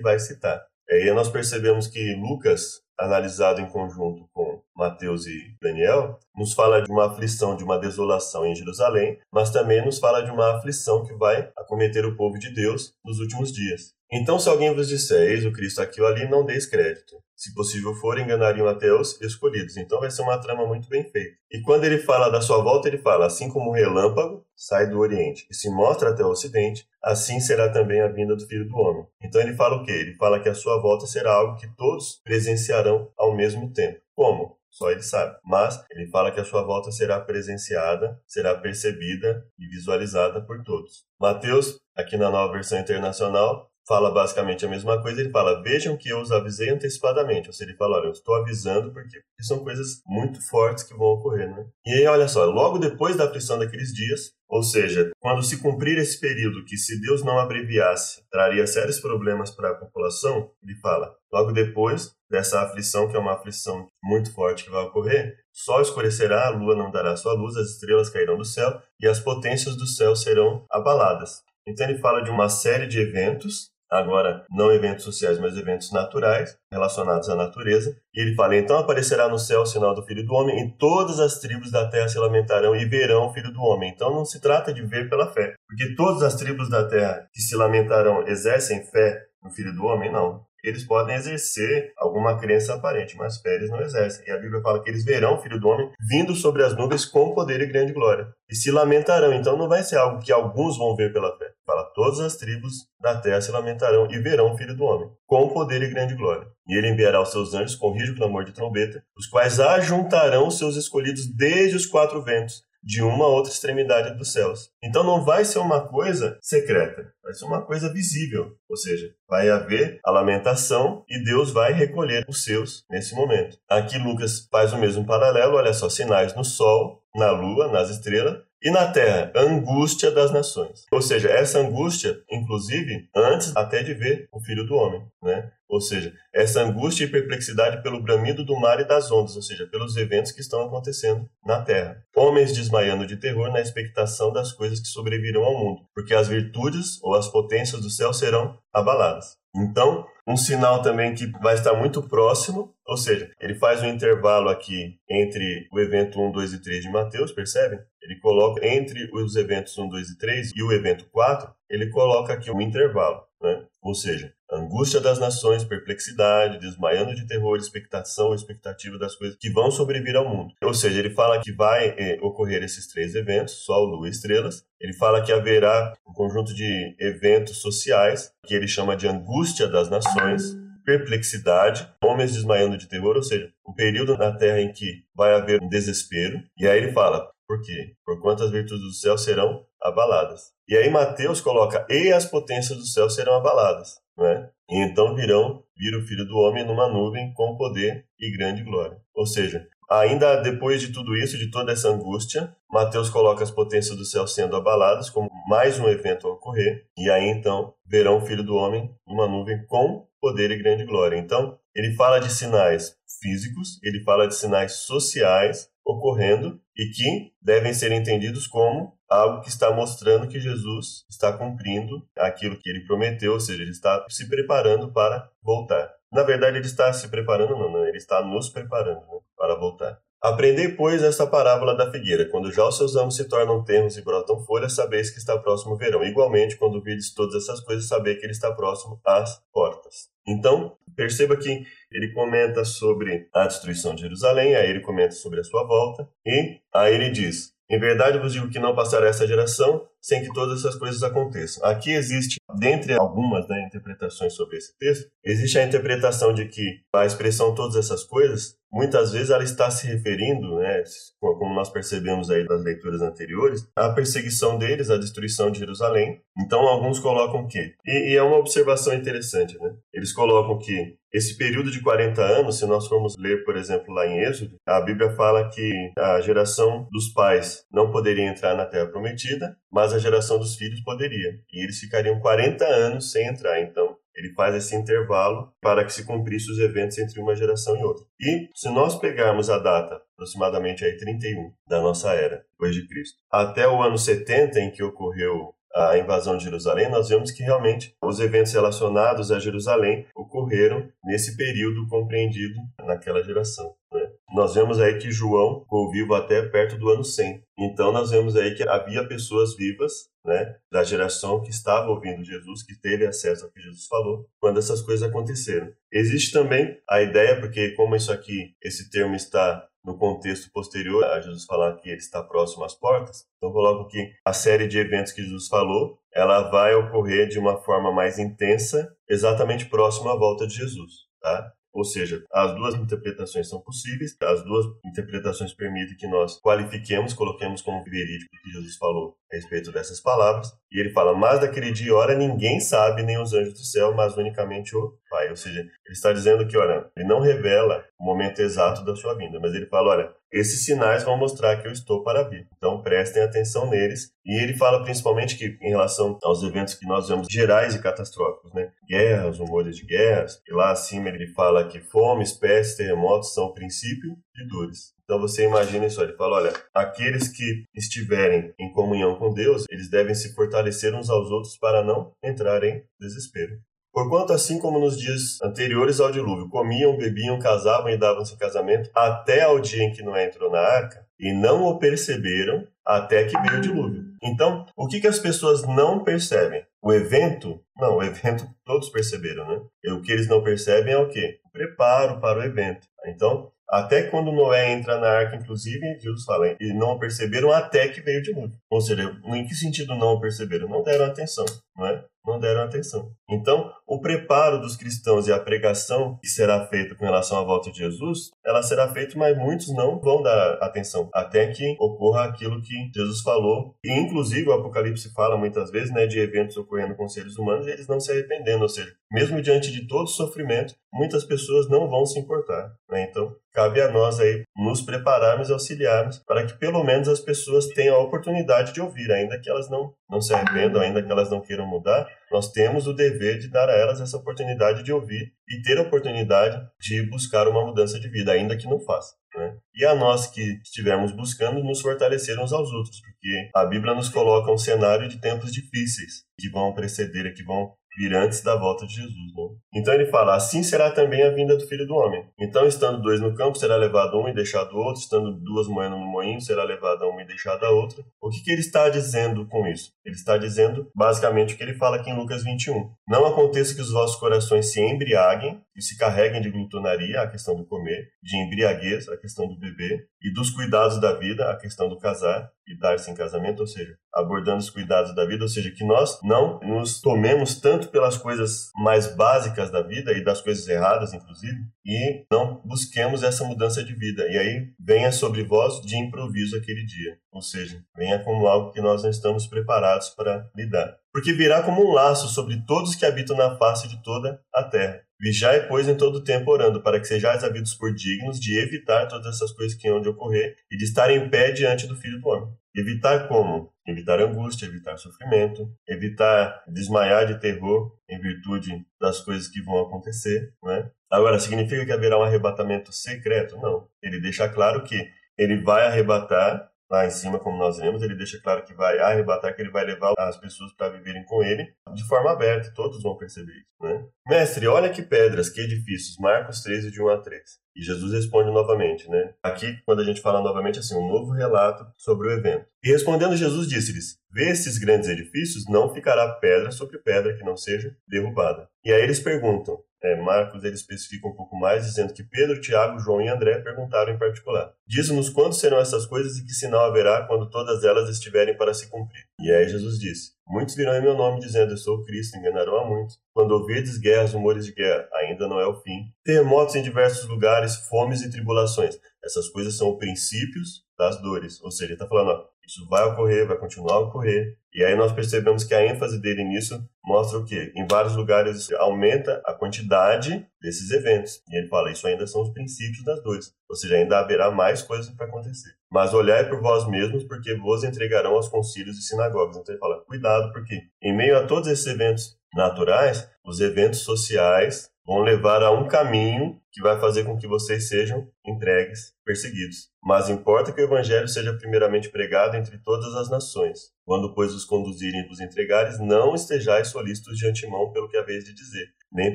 [0.00, 0.62] vai citar.
[0.88, 6.82] E aí nós percebemos que Lucas, analisado em conjunto com Mateus e Daniel, nos fala
[6.82, 11.04] de uma aflição, de uma desolação em Jerusalém, mas também nos fala de uma aflição
[11.04, 13.92] que vai acometer o povo de Deus nos últimos dias.
[14.12, 17.16] Então, se alguém vos disser, eis o Cristo aqui ou ali, não deis crédito.
[17.40, 19.78] Se possível for, enganariam até os escolhidos.
[19.78, 21.38] Então vai ser uma trama muito bem feita.
[21.50, 24.98] E quando ele fala da sua volta, ele fala, assim como o relâmpago sai do
[24.98, 28.76] Oriente e se mostra até o Ocidente, assim será também a vinda do Filho do
[28.76, 29.06] Homem.
[29.22, 29.92] Então ele fala o quê?
[29.92, 34.00] Ele fala que a sua volta será algo que todos presenciarão ao mesmo tempo.
[34.14, 34.58] Como?
[34.68, 35.36] Só ele sabe.
[35.42, 41.06] Mas ele fala que a sua volta será presenciada, será percebida e visualizada por todos.
[41.18, 45.20] Mateus, aqui na nova versão internacional, fala basicamente a mesma coisa.
[45.20, 47.48] Ele fala: Vejam que eu os avisei antecipadamente.
[47.48, 51.08] Ou seja, ele fala: Olha, eu estou avisando porque, são coisas muito fortes que vão
[51.08, 51.66] ocorrer, né?
[51.84, 55.98] E aí, olha só, logo depois da aflição daqueles dias, ou seja, quando se cumprir
[55.98, 61.12] esse período que, se Deus não abreviasse, traria sérios problemas para a população, ele fala:
[61.32, 66.46] logo depois dessa aflição, que é uma aflição muito forte que vai ocorrer, sol escurecerá,
[66.46, 69.86] a lua não dará sua luz, as estrelas cairão do céu e as potências do
[69.86, 71.42] céu serão abaladas.
[71.66, 76.56] Então ele fala de uma série de eventos agora não eventos sociais, mas eventos naturais
[76.72, 77.96] relacionados à natureza.
[78.14, 81.18] E ele fala: Então aparecerá no céu o sinal do Filho do Homem, e todas
[81.18, 83.90] as tribos da terra se lamentarão e verão o Filho do Homem.
[83.90, 87.40] Então não se trata de ver pela fé, porque todas as tribos da terra que
[87.40, 90.12] se lamentarão exercem fé no Filho do Homem?
[90.12, 94.26] Não eles podem exercer alguma crença aparente, mas eles não exercem.
[94.26, 97.04] E a Bíblia fala que eles verão o Filho do Homem vindo sobre as nuvens
[97.04, 98.28] com poder e grande glória.
[98.48, 99.32] E se lamentarão.
[99.32, 101.50] Então não vai ser algo que alguns vão ver pela fé.
[101.64, 105.48] Fala, todas as tribos da terra se lamentarão e verão o Filho do Homem, com
[105.48, 106.48] poder e grande glória.
[106.66, 110.58] E ele enviará os seus anjos com rijo clamor de trombeta, os quais ajuntarão os
[110.58, 114.70] seus escolhidos desde os quatro ventos, de uma outra extremidade dos céus.
[114.82, 119.48] Então não vai ser uma coisa secreta, vai ser uma coisa visível, ou seja, vai
[119.48, 123.58] haver a lamentação e Deus vai recolher os seus nesse momento.
[123.68, 128.38] Aqui Lucas faz o mesmo paralelo, olha só, sinais no sol, na lua, nas estrelas,
[128.62, 130.84] e na terra, angústia das nações.
[130.92, 135.50] Ou seja, essa angústia, inclusive, antes até de ver o filho do homem, né?
[135.70, 139.68] Ou seja, essa angústia e perplexidade pelo bramido do mar e das ondas, ou seja,
[139.68, 142.02] pelos eventos que estão acontecendo na terra.
[142.16, 147.00] Homens desmaiando de terror na expectação das coisas que sobrevirão ao mundo, porque as virtudes
[147.02, 149.38] ou as potências do céu serão abaladas.
[149.54, 154.48] Então, um sinal também que vai estar muito próximo, ou seja, ele faz um intervalo
[154.48, 157.78] aqui entre o evento 1, 2 e 3 de Mateus, percebem?
[158.02, 162.32] Ele coloca entre os eventos 1, 2 e 3 e o evento 4, ele coloca
[162.32, 163.64] aqui um intervalo, né?
[163.82, 169.70] Ou seja, angústia das nações, perplexidade, desmaiando de terror, expectação, expectativa das coisas que vão
[169.70, 170.52] sobrevir ao mundo.
[170.62, 174.64] Ou seja, ele fala que vai eh, ocorrer esses três eventos, Sol, Lua e Estrelas.
[174.78, 179.88] Ele fala que haverá um conjunto de eventos sociais que ele chama de angústia das
[179.88, 185.34] nações, perplexidade, homens desmaiando de terror, ou seja, um período na Terra em que vai
[185.34, 186.42] haver um desespero.
[186.58, 187.94] E aí ele fala, por quê?
[188.04, 190.52] Porquanto as virtudes do céu serão abaladas.
[190.70, 193.96] E aí Mateus coloca, e as potências do céu serão abaladas.
[194.16, 194.48] Né?
[194.70, 198.96] E então virão, vir o Filho do Homem numa nuvem com poder e grande glória.
[199.12, 203.96] Ou seja, ainda depois de tudo isso, de toda essa angústia, Mateus coloca as potências
[203.96, 208.24] do céu sendo abaladas, como mais um evento a ocorrer, e aí então verão o
[208.24, 211.16] Filho do Homem numa nuvem com poder e grande glória.
[211.16, 217.74] Então, ele fala de sinais físicos, ele fala de sinais sociais ocorrendo e que devem
[217.74, 223.32] ser entendidos como algo que está mostrando que Jesus está cumprindo aquilo que ele prometeu,
[223.32, 225.90] ou seja, ele está se preparando para voltar.
[226.12, 229.98] Na verdade, ele está se preparando, não, não ele está nos preparando né, para voltar.
[230.22, 232.28] Aprendei, pois, esta parábola da figueira.
[232.28, 235.72] Quando já os seus ramos se tornam tenros e brotam folhas, sabeis que está próximo
[235.72, 236.04] o verão.
[236.04, 240.10] Igualmente, quando vides todas essas coisas, sabei que ele está próximo às portas.
[240.26, 245.44] Então, perceba que ele comenta sobre a destruição de Jerusalém, aí ele comenta sobre a
[245.44, 249.86] sua volta, e aí ele diz: Em verdade vos digo que não passará essa geração
[250.02, 251.64] sem que todas essas coisas aconteçam.
[251.64, 257.06] Aqui existe, dentre algumas né, interpretações sobre esse texto, existe a interpretação de que a
[257.06, 260.82] expressão todas essas coisas muitas vezes ela está se referindo, né,
[261.20, 266.20] como nós percebemos aí das leituras anteriores, à perseguição deles, à destruição de Jerusalém.
[266.38, 269.74] Então, alguns colocam que, e, e é uma observação interessante, né?
[269.92, 274.06] Eles colocam que esse período de 40 anos, se nós formos ler, por exemplo, lá
[274.06, 278.86] em Êxodo, a Bíblia fala que a geração dos pais não poderia entrar na terra
[278.86, 281.32] prometida, mas a geração dos filhos poderia.
[281.52, 283.60] E eles ficariam 40 anos sem entrar.
[283.60, 287.82] Então, ele faz esse intervalo para que se cumprisse os eventos entre uma geração e
[287.82, 288.04] outra.
[288.20, 293.18] E se nós pegarmos a data, aproximadamente aí 31 da nossa era, depois de Cristo,
[293.30, 297.94] até o ano 70 em que ocorreu a invasão de Jerusalém, nós vemos que realmente
[298.02, 303.74] os eventos relacionados a Jerusalém ocorreram nesse período compreendido naquela geração.
[303.92, 304.10] Né?
[304.34, 307.42] Nós vemos aí que João ficou vivo até perto do ano 100.
[307.58, 312.62] Então nós vemos aí que havia pessoas vivas né, da geração que estava ouvindo Jesus,
[312.62, 315.72] que teve acesso ao que Jesus falou, quando essas coisas aconteceram.
[315.92, 321.20] Existe também a ideia, porque como isso aqui, esse termo está no contexto posterior a
[321.20, 325.12] Jesus falar que ele está próximo às portas, então coloco que a série de eventos
[325.12, 330.46] que Jesus falou, ela vai ocorrer de uma forma mais intensa, exatamente próximo à volta
[330.46, 331.52] de Jesus, tá?
[331.72, 337.62] Ou seja, as duas interpretações são possíveis, as duas interpretações permitem que nós qualifiquemos, coloquemos
[337.62, 340.52] como verídico o que Jesus falou a respeito dessas palavras.
[340.72, 343.94] E ele fala: Mas daquele dia e hora ninguém sabe, nem os anjos do céu,
[343.94, 345.28] mas unicamente o Pai.
[345.28, 349.14] Ou seja, ele está dizendo que, olha, ele não revela o momento exato da sua
[349.14, 352.46] vinda, mas ele fala: olha, esses sinais vão mostrar que eu estou para vir.
[352.56, 354.12] Então prestem atenção neles.
[354.24, 358.54] E ele fala principalmente que, em relação aos eventos que nós vemos gerais e catastróficos,
[358.54, 358.70] né?
[358.88, 360.40] Guerras, rumores de guerras.
[360.48, 364.94] E lá acima ele fala que fome, espécies, terremotos são o princípio de dores.
[365.10, 369.90] Então você imagina isso, ele fala, olha, aqueles que estiverem em comunhão com Deus, eles
[369.90, 373.58] devem se fortalecer uns aos outros para não entrar em desespero.
[373.92, 379.42] Porquanto, assim como nos dias anteriores ao dilúvio, comiam, bebiam, casavam e davam-se casamento, até
[379.42, 383.58] ao dia em que Noé entrou na arca, e não o perceberam até que veio
[383.58, 384.04] o dilúvio.
[384.22, 386.64] Então, o que, que as pessoas não percebem?
[386.82, 387.60] O evento?
[387.76, 389.60] Não, o evento todos perceberam, né?
[389.84, 391.40] E o que eles não percebem é o quê?
[391.44, 392.86] O preparo para o evento.
[393.06, 398.00] Então, até quando Noé entra na arca, inclusive, Jesus fala, e não perceberam até que
[398.00, 398.56] veio o dilúvio.
[398.68, 400.68] Ou seja, em que sentido não perceberam?
[400.68, 401.44] Não deram atenção,
[401.76, 402.04] não é?
[402.26, 403.12] Não deram atenção.
[403.28, 407.70] Então, o preparo dos cristãos e a pregação que será feita com relação à volta
[407.70, 412.60] de Jesus, ela será feita, mas muitos não vão dar atenção até que ocorra aquilo
[412.60, 413.74] que Jesus falou.
[413.84, 417.70] E, inclusive, o Apocalipse fala muitas vezes né, de eventos ocorrendo com seres humanos e
[417.70, 418.62] eles não se arrependendo.
[418.62, 422.72] Ou seja, mesmo diante de todo sofrimento, muitas pessoas não vão se importar.
[422.88, 423.06] Né?
[423.08, 427.66] Então, cabe a nós aí nos prepararmos e auxiliarmos para que pelo menos as pessoas
[427.68, 431.30] tenham a oportunidade de ouvir, ainda que elas não, não se arrependam, ainda que elas
[431.30, 435.32] não queiram mudar, nós temos o dever de dar a elas essa oportunidade de ouvir
[435.48, 439.14] e ter a oportunidade de buscar uma mudança de vida, ainda que não faça.
[439.34, 439.56] Né?
[439.74, 444.08] E a nós que estivermos buscando nos fortalecer uns aos outros, porque a Bíblia nos
[444.08, 448.86] coloca um cenário de tempos difíceis que vão preceder, que vão vir antes da volta
[448.86, 449.10] de Jesus.
[449.14, 449.44] Né?
[449.74, 452.24] Então ele fala: assim será também a vinda do Filho do Homem.
[452.38, 455.96] Então, estando dois no campo, será levado um e deixado o outro, estando duas moendo
[455.96, 458.04] no moinho, será levada uma e deixada a outra.
[458.20, 459.92] O que, que ele está dizendo com isso?
[460.04, 462.90] Ele está dizendo basicamente o que ele fala aqui em Lucas 21.
[463.08, 467.56] Não aconteça que os vossos corações se embriaguem e se carreguem de glutonaria, a questão
[467.56, 471.88] do comer, de embriaguez, a questão do beber, e dos cuidados da vida, a questão
[471.88, 475.70] do casar e dar-se em casamento, ou seja, abordando os cuidados da vida, ou seja,
[475.70, 480.66] que nós não nos tomemos tanto pelas coisas mais básicas da vida e das coisas
[480.68, 484.26] erradas, inclusive, e não busquemos essa mudança de vida.
[484.28, 488.80] E aí venha sobre vós de improviso aquele dia, ou seja, venha como algo que
[488.80, 490.96] nós não estamos preparados para lidar.
[491.12, 495.00] Porque virá como um laço sobre todos que habitam na face de toda a terra.
[495.20, 499.36] Vigiai, pois, em todo tempo orando, para que sejais havidos por dignos de evitar todas
[499.36, 502.28] essas coisas que hão de ocorrer e de estar em pé diante do Filho do
[502.28, 502.48] Homem.
[502.74, 503.72] Evitar como?
[503.86, 510.54] Evitar angústia, evitar sofrimento, evitar desmaiar de terror em virtude das coisas que vão acontecer,
[510.62, 510.90] né?
[511.10, 513.56] Agora, significa que haverá um arrebatamento secreto?
[513.56, 513.88] Não.
[514.00, 518.40] Ele deixa claro que ele vai arrebatar lá em cima, como nós vemos, ele deixa
[518.40, 522.06] claro que vai arrebatar, que ele vai levar as pessoas para viverem com ele de
[522.06, 524.04] forma aberta, todos vão perceber isso, né?
[524.26, 527.42] Mestre, olha que pedras, que edifícios, Marcos 13, de 1 a 3.
[527.76, 529.32] E Jesus responde novamente, né?
[529.42, 532.66] Aqui, quando a gente fala novamente, assim, um novo relato sobre o evento.
[532.82, 537.56] E respondendo, Jesus disse-lhes: Vê esses grandes edifícios, não ficará pedra sobre pedra que não
[537.56, 538.68] seja derrubada.
[538.84, 542.98] E aí eles perguntam: é, Marcos ele especifica um pouco mais, dizendo que Pedro, Tiago,
[542.98, 547.26] João e André perguntaram em particular: Diz-nos quando serão essas coisas e que sinal haverá
[547.26, 549.26] quando todas elas estiverem para se cumprir.
[549.38, 552.78] E aí Jesus disse: Muitos virão em meu nome dizendo: Eu sou o Cristo, enganarão
[552.78, 553.20] a muitos.
[553.34, 556.12] Quando ouvirdes guerras, rumores de guerra, ainda não é o fim.
[556.24, 558.98] Terremotos em diversos lugares, fomes e tribulações.
[559.22, 561.62] Essas coisas são princípios das dores.
[561.62, 564.56] Ou seja, ele está falando, ó, isso vai ocorrer, vai continuar a ocorrer.
[564.72, 567.72] E aí nós percebemos que a ênfase dele nisso mostra o quê?
[567.74, 571.42] Em vários lugares aumenta a quantidade desses eventos.
[571.50, 573.52] E ele fala, isso ainda são os princípios das dores.
[573.68, 575.70] Ou seja, ainda haverá mais coisas para acontecer.
[575.90, 579.56] Mas olhai por vós mesmos, porque vos entregarão aos concílios e sinagogas.
[579.56, 584.89] Então ele fala, cuidado, porque em meio a todos esses eventos naturais, os eventos sociais
[585.06, 589.88] vão levar a um caminho que vai fazer com que vocês sejam entregues, perseguidos.
[590.02, 593.92] Mas importa que o evangelho seja primeiramente pregado entre todas as nações.
[594.04, 598.44] Quando, pois, os conduzirem e vos entregares, não estejais solícitos de antemão pelo que haveis
[598.44, 599.34] de dizer, nem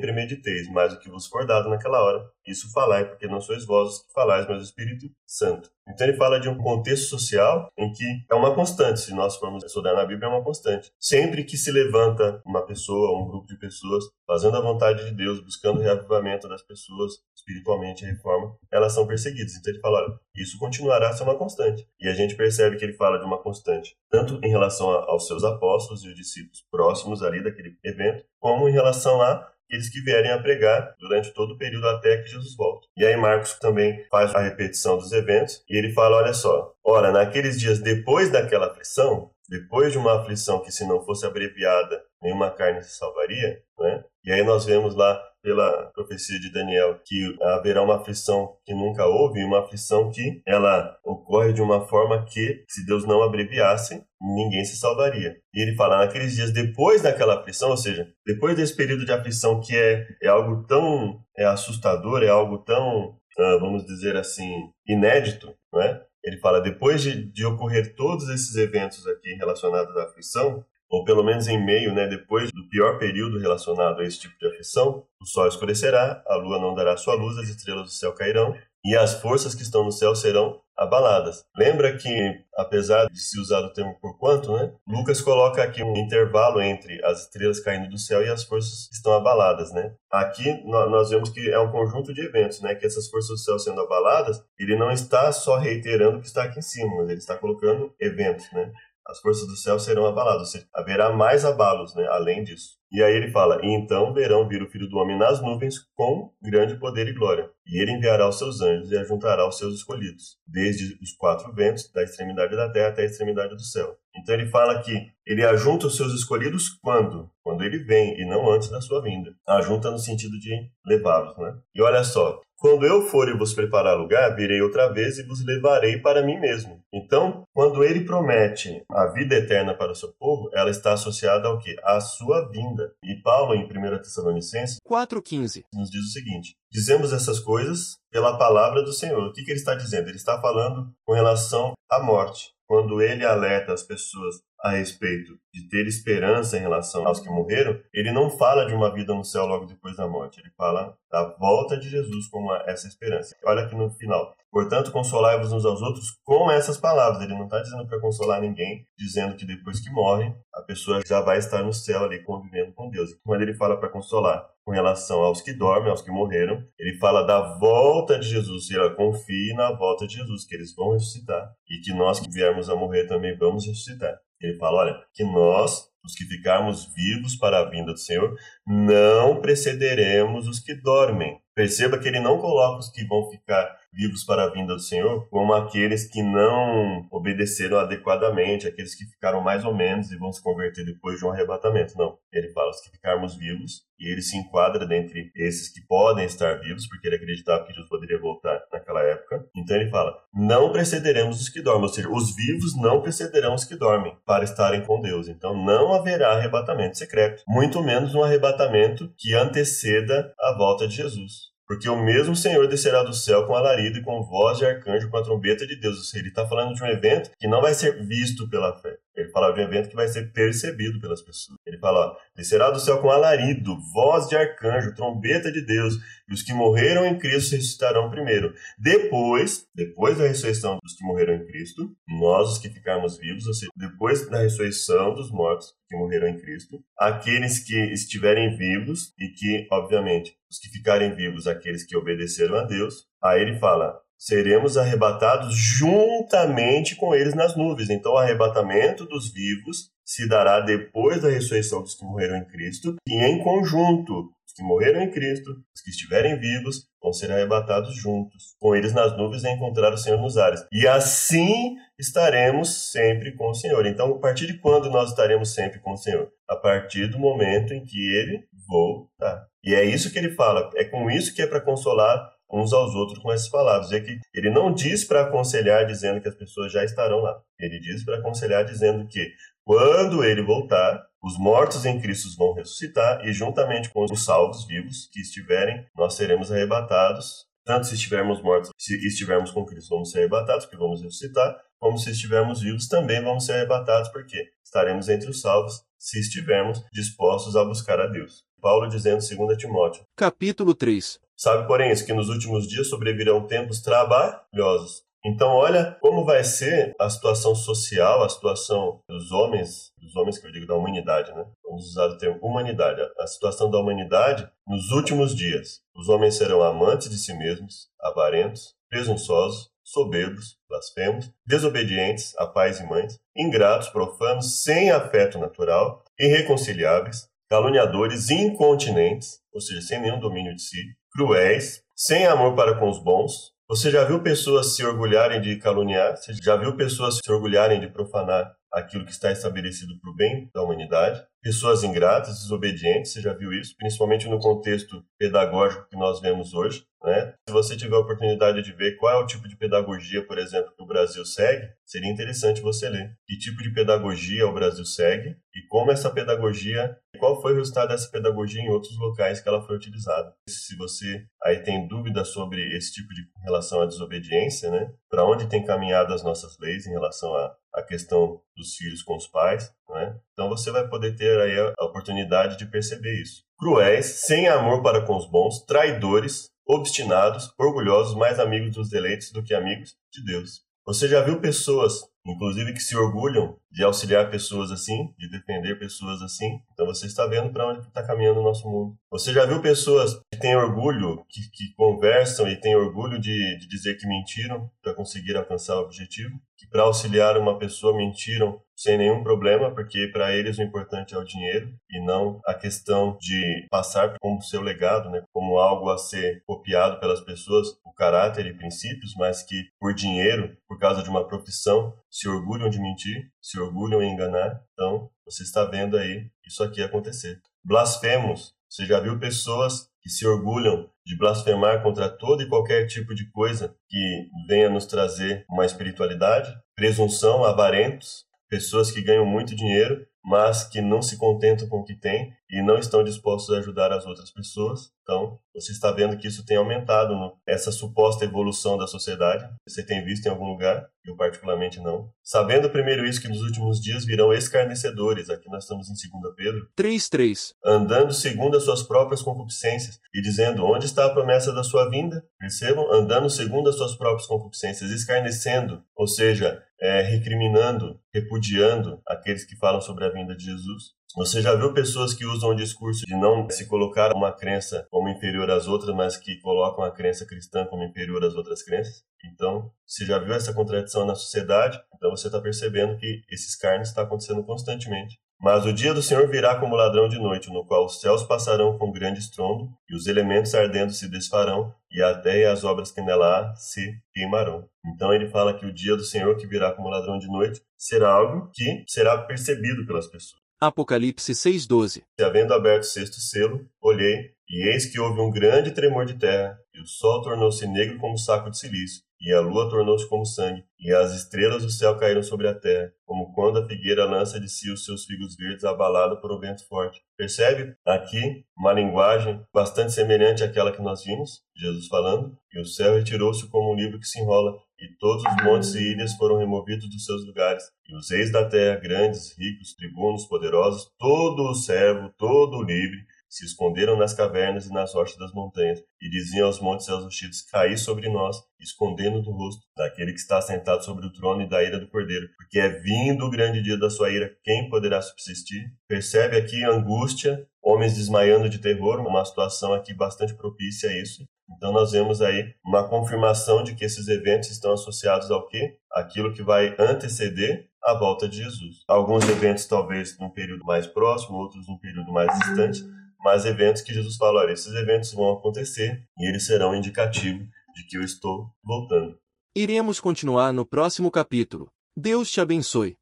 [0.00, 2.24] premediteis mais o que vos for dado naquela hora.
[2.46, 5.70] Isso falai, porque não sois vós que falais, mas o Espírito Santo.
[5.88, 9.64] Então ele fala de um contexto social em que é uma constante, se nós formos
[9.64, 10.90] estudar na Bíblia, é uma constante.
[10.98, 15.40] Sempre que se levanta uma pessoa, um grupo de pessoas, fazendo a vontade de Deus,
[15.40, 19.54] buscando o reavivamento das pessoas, espiritualmente a reforma, elas são perseguidas.
[19.54, 21.86] Então ele fala, olha, isso continuará a ser uma constante.
[22.00, 25.44] E a gente percebe que ele fala de uma constante, tanto em relação aos seus
[25.44, 30.30] apóstolos e os discípulos próximos ali daquele evento, como em relação a aqueles que vierem
[30.30, 32.88] a pregar durante todo o período até que Jesus volte.
[32.96, 37.10] E aí Marcos também faz a repetição dos eventos e ele fala, olha só, ora,
[37.10, 42.50] naqueles dias depois daquela aflição, depois de uma aflição que se não fosse abreviada, nenhuma
[42.50, 44.04] carne se salvaria, né?
[44.24, 49.06] E aí nós vemos lá pela profecia de Daniel que haverá uma aflição que nunca
[49.06, 54.64] houve, uma aflição que ela ocorre de uma forma que, se Deus não abreviasse, ninguém
[54.64, 55.36] se salvaria.
[55.54, 59.60] E ele fala, naqueles dias depois daquela aflição, ou seja, depois desse período de aflição
[59.60, 64.50] que é, é algo tão é assustador, é algo tão, uh, vamos dizer assim,
[64.84, 66.02] inédito, não é?
[66.24, 71.24] Ele fala, depois de, de ocorrer todos esses eventos aqui relacionados à aflição, ou pelo
[71.24, 75.26] menos em meio, né, depois do pior período relacionado a esse tipo de aflição, o
[75.26, 79.20] sol escurecerá, a lua não dará sua luz, as estrelas do céu cairão, e as
[79.20, 81.42] forças que estão no céu serão abaladas.
[81.56, 82.10] Lembra que,
[82.54, 87.02] apesar de se usar o termo por quanto, né, Lucas coloca aqui um intervalo entre
[87.04, 89.94] as estrelas caindo do céu e as forças que estão abaladas, né?
[90.12, 93.58] Aqui nós vemos que é um conjunto de eventos, né, que essas forças do céu
[93.58, 97.18] sendo abaladas, ele não está só reiterando o que está aqui em cima, mas ele
[97.18, 98.70] está colocando eventos, né?
[99.08, 102.76] As forças do céu serão abaladas, ou seja, haverá mais abalos, né, além disso.
[102.90, 106.30] E aí ele fala: E então verão vir o Filho do Homem nas nuvens com
[106.42, 107.50] grande poder e glória.
[107.66, 111.90] E ele enviará os seus anjos e ajuntará os seus escolhidos, desde os quatro ventos,
[111.92, 113.96] da extremidade da terra até a extremidade do céu.
[114.16, 117.28] Então ele fala que ele ajunta os seus escolhidos quando?
[117.42, 119.34] Quando ele vem, e não antes da sua vinda.
[119.46, 121.54] Ajunta no sentido de levá-los, né?
[121.74, 125.44] E olha só, quando eu for e vos preparar lugar, virei outra vez e vos
[125.44, 126.80] levarei para mim mesmo.
[126.92, 131.58] Então, quando ele promete a vida eterna para o seu povo, ela está associada ao
[131.58, 131.76] que?
[131.84, 132.75] À sua vinda.
[133.02, 138.82] E Paulo, em 1 Tessalonicenses 4,15, nos diz o seguinte: Dizemos essas coisas pela palavra
[138.82, 139.28] do Senhor.
[139.28, 140.08] O que, que ele está dizendo?
[140.08, 142.50] Ele está falando com relação à morte.
[142.66, 144.36] Quando ele alerta as pessoas
[144.66, 148.92] a respeito de ter esperança em relação aos que morreram, ele não fala de uma
[148.92, 152.88] vida no céu logo depois da morte, ele fala da volta de Jesus como essa
[152.88, 153.34] esperança.
[153.44, 154.34] Olha aqui no final.
[154.50, 157.22] Portanto, consolai-vos uns aos outros com essas palavras.
[157.22, 161.20] Ele não está dizendo para consolar ninguém, dizendo que depois que morre, a pessoa já
[161.20, 163.10] vai estar no céu ali convivendo com Deus.
[163.22, 167.22] Quando ele fala para consolar com relação aos que dormem, aos que morreram, ele fala
[167.22, 168.70] da volta de Jesus.
[168.70, 171.52] E ela confie na volta de Jesus, que eles vão ressuscitar.
[171.68, 174.18] E que nós que viermos a morrer também vamos ressuscitar.
[174.46, 179.40] Ele fala: olha, que nós, os que ficarmos vivos para a vinda do Senhor, não
[179.40, 181.38] precederemos os que dormem.
[181.54, 185.26] Perceba que ele não coloca os que vão ficar vivos para a vinda do Senhor
[185.30, 190.42] como aqueles que não obedeceram adequadamente, aqueles que ficaram mais ou menos e vão se
[190.42, 191.96] converter depois de um arrebatamento.
[191.96, 192.18] Não.
[192.30, 196.86] Ele fala que ficarmos vivos e ele se enquadra dentre esses que podem estar vivos,
[196.86, 199.46] porque ele acreditava que Jesus poderia voltar naquela época.
[199.56, 203.64] Então ele fala: não precederemos os que dormem, ou seja, os vivos não precederão os
[203.64, 205.28] que dormem para estarem com Deus.
[205.28, 211.55] Então não haverá arrebatamento secreto, muito menos um arrebatamento que anteceda a volta de Jesus.
[211.66, 215.16] Porque o mesmo Senhor descerá do céu com alarido e com voz de arcanjo, com
[215.16, 215.96] a trombeta de Deus.
[215.96, 218.96] Ou seja, ele está falando de um evento que não vai ser visto pela fé.
[219.16, 221.58] Ele fala de um evento que vai ser percebido pelas pessoas.
[221.64, 225.94] Ele fala, ó, descerá do céu com alarido, voz de arcanjo, trombeta de Deus,
[226.28, 228.52] e os que morreram em Cristo ressuscitarão primeiro.
[228.78, 233.54] Depois, depois da ressurreição dos que morreram em Cristo, nós os que ficarmos vivos, ou
[233.54, 239.28] seja, depois da ressurreição dos mortos que morreram em Cristo, aqueles que estiverem vivos e
[239.28, 244.76] que, obviamente, os que ficarem vivos, aqueles que obedeceram a Deus, aí ele fala: seremos
[244.76, 247.90] arrebatados juntamente com eles nas nuvens.
[247.90, 252.94] Então, o arrebatamento dos vivos se dará depois da ressurreição dos que morreram em Cristo
[253.06, 254.30] e em conjunto.
[254.46, 258.92] Os que morreram em Cristo, os que estiverem vivos, vão ser arrebatados juntos, com eles
[258.92, 260.64] nas nuvens e encontrar o Senhor nos ares.
[260.72, 263.84] E assim estaremos sempre com o Senhor.
[263.86, 266.30] Então, a partir de quando nós estaremos sempre com o Senhor?
[266.48, 269.46] A partir do momento em que ele voltar.
[269.64, 272.94] E é isso que ele fala, é com isso que é para consolar uns aos
[272.94, 273.92] outros com essas palavras.
[273.92, 277.40] É que ele não diz para aconselhar dizendo que as pessoas já estarão lá.
[277.58, 279.32] Ele diz para aconselhar dizendo que
[279.64, 285.08] quando ele voltar, os mortos em Cristo vão ressuscitar e juntamente com os salvos vivos
[285.12, 287.46] que estiverem, nós seremos arrebatados.
[287.64, 291.98] Tanto se estivermos mortos, se estivermos com Cristo, vamos ser arrebatados, porque vamos ressuscitar, como
[291.98, 297.56] se estivermos vivos, também vamos ser arrebatados, porque estaremos entre os salvos se estivermos dispostos
[297.56, 298.44] a buscar a Deus.
[298.60, 300.04] Paulo dizendo 2 Timóteo.
[300.16, 301.25] Capítulo 3.
[301.36, 305.04] Sabe, porém, isso que nos últimos dias sobrevirão tempos trabalhosos.
[305.24, 310.46] Então, olha como vai ser a situação social, a situação dos homens, dos homens que
[310.46, 311.44] eu digo da humanidade, né?
[311.64, 313.00] Vamos usar o termo humanidade.
[313.18, 315.80] A situação da humanidade nos últimos dias.
[315.96, 322.86] Os homens serão amantes de si mesmos, avarentos, presunçosos, soberbos, blasfemos, desobedientes a pais e
[322.86, 330.62] mães, ingratos, profanos, sem afeto natural, irreconciliáveis, caluniadores, incontinentes, ou seja, sem nenhum domínio de
[330.62, 330.78] si,
[331.12, 333.54] cruéis, sem amor para com os bons.
[333.68, 336.16] Você já viu pessoas se orgulharem de caluniar?
[336.16, 340.50] Você já viu pessoas se orgulharem de profanar aquilo que está estabelecido para o bem
[340.54, 341.24] da humanidade?
[341.42, 343.76] Pessoas ingratas, desobedientes, você já viu isso?
[343.76, 346.84] Principalmente no contexto pedagógico que nós vemos hoje.
[347.04, 347.34] Né?
[347.48, 350.72] Se você tiver a oportunidade de ver qual é o tipo de pedagogia, por exemplo,
[350.76, 353.16] que o Brasil segue, seria interessante você ler.
[353.28, 357.88] Que tipo de pedagogia o Brasil segue e como essa pedagogia, qual foi o resultado
[357.88, 360.34] dessa pedagogia em outros locais que ela foi utilizada.
[360.48, 364.92] Se você aí tem dúvida sobre esse tipo de relação à desobediência, né?
[365.08, 369.16] Para onde tem caminhado as nossas leis em relação à, à questão dos filhos com
[369.16, 370.18] os pais, né?
[370.32, 373.44] Então você vai poder ter aí a oportunidade de perceber isso.
[373.58, 379.42] Cruéis, sem amor para com os bons, traidores, obstinados, orgulhosos, mais amigos dos deleitos do
[379.42, 380.64] que amigos de Deus.
[380.86, 386.22] Você já viu pessoas, inclusive, que se orgulham de auxiliar pessoas assim, de defender pessoas
[386.22, 386.62] assim?
[386.72, 388.96] Então você está vendo para onde está caminhando o nosso mundo.
[389.10, 393.68] Você já viu pessoas que têm orgulho, que, que conversam e têm orgulho de, de
[393.68, 396.40] dizer que mentiram para conseguir alcançar o objetivo?
[396.56, 401.18] Que para auxiliar uma pessoa mentiram sem nenhum problema, porque para eles o importante é
[401.18, 405.96] o dinheiro e não a questão de passar como seu legado, né, como algo a
[405.96, 411.08] ser copiado pelas pessoas, o caráter e princípios, mas que por dinheiro, por causa de
[411.08, 413.58] uma profissão, se orgulham de mentir, se
[414.02, 414.60] em enganar.
[414.72, 417.40] Então, você está vendo aí isso aqui acontecer.
[417.64, 418.54] Blasfemos.
[418.68, 423.30] Você já viu pessoas que se orgulham de blasfemar contra todo e qualquer tipo de
[423.30, 426.52] coisa que venha nos trazer uma espiritualidade?
[426.74, 431.94] Presunção, avarentos, pessoas que ganham muito dinheiro, mas que não se contentam com o que
[431.94, 434.90] têm e não estão dispostos a ajudar as outras pessoas.
[435.02, 439.48] Então, você está vendo que isso tem aumentado no, essa suposta evolução da sociedade.
[439.66, 440.88] Você tem visto em algum lugar?
[441.04, 442.10] Eu particularmente não.
[442.24, 446.68] Sabendo primeiro isso que nos últimos dias virão escarnecedores, aqui nós estamos em 2 Pedro,
[446.76, 447.54] 3:3.
[447.64, 452.24] andando segundo as suas próprias concupiscências e dizendo: "Onde está a promessa da sua vinda?"
[452.38, 459.56] Percebam, andando segundo as suas próprias concupiscências, escarnecendo, ou seja, é, recriminando, repudiando aqueles que
[459.56, 460.96] falam sobre a vinda de Jesus.
[461.16, 465.08] Você já viu pessoas que usam o discurso de não se colocar uma crença como
[465.08, 469.02] inferior às outras, mas que colocam a crença cristã como inferior às outras crenças?
[469.24, 471.80] Então, você já viu essa contradição na sociedade?
[471.94, 475.18] Então você está percebendo que esses carnes está acontecendo constantemente.
[475.40, 478.76] Mas o dia do Senhor virá como ladrão de noite, no qual os céus passarão
[478.76, 483.00] com grande estrondo, e os elementos ardendo se desfarão, e a e as obras que
[483.00, 484.68] nela há se queimarão.
[484.84, 488.10] Então ele fala que o dia do Senhor, que virá como ladrão de noite, será
[488.10, 490.45] algo que será percebido pelas pessoas.
[490.58, 492.02] Apocalipse 6:12.
[492.18, 496.14] E havendo aberto o sexto selo, olhei, e eis que houve um grande tremor de
[496.14, 500.24] terra, e o sol tornou-se negro como saco de silício, e a lua tornou-se como
[500.24, 504.40] sangue, e as estrelas do céu caíram sobre a terra, como quando a figueira lança
[504.40, 507.02] de si os seus figos verdes abalada por um vento forte.
[507.18, 512.94] Percebe aqui uma linguagem bastante semelhante àquela que nós vimos, Jesus falando, e o céu
[512.94, 516.88] retirou-se como um livro que se enrola, e todos os montes e ilhas foram removidos
[516.88, 522.12] dos seus lugares, e os reis da terra, grandes, ricos, tribunos, poderosos, todo o servo,
[522.18, 526.60] todo o livre, se esconderam nas cavernas e nas rochas das montanhas, e diziam aos
[526.60, 531.06] montes e aos rochedos: Caí sobre nós, escondendo do rosto daquele que está sentado sobre
[531.06, 534.10] o trono e da ira do cordeiro, porque é vindo o grande dia da sua
[534.10, 535.72] ira, quem poderá subsistir?
[535.88, 541.26] Percebe aqui angústia, homens desmaiando de terror, uma situação aqui bastante propícia a isso.
[541.50, 545.78] Então nós vemos aí uma confirmação de que esses eventos estão associados ao quê?
[545.92, 548.82] Aquilo que vai anteceder a volta de Jesus.
[548.88, 552.84] Alguns eventos talvez num período mais próximo, outros num período mais distante,
[553.20, 557.86] mas eventos que Jesus fala, olha, esses eventos vão acontecer e eles serão indicativo de
[557.86, 559.16] que eu estou voltando.
[559.54, 561.68] Iremos continuar no próximo capítulo.
[561.96, 562.96] Deus te abençoe.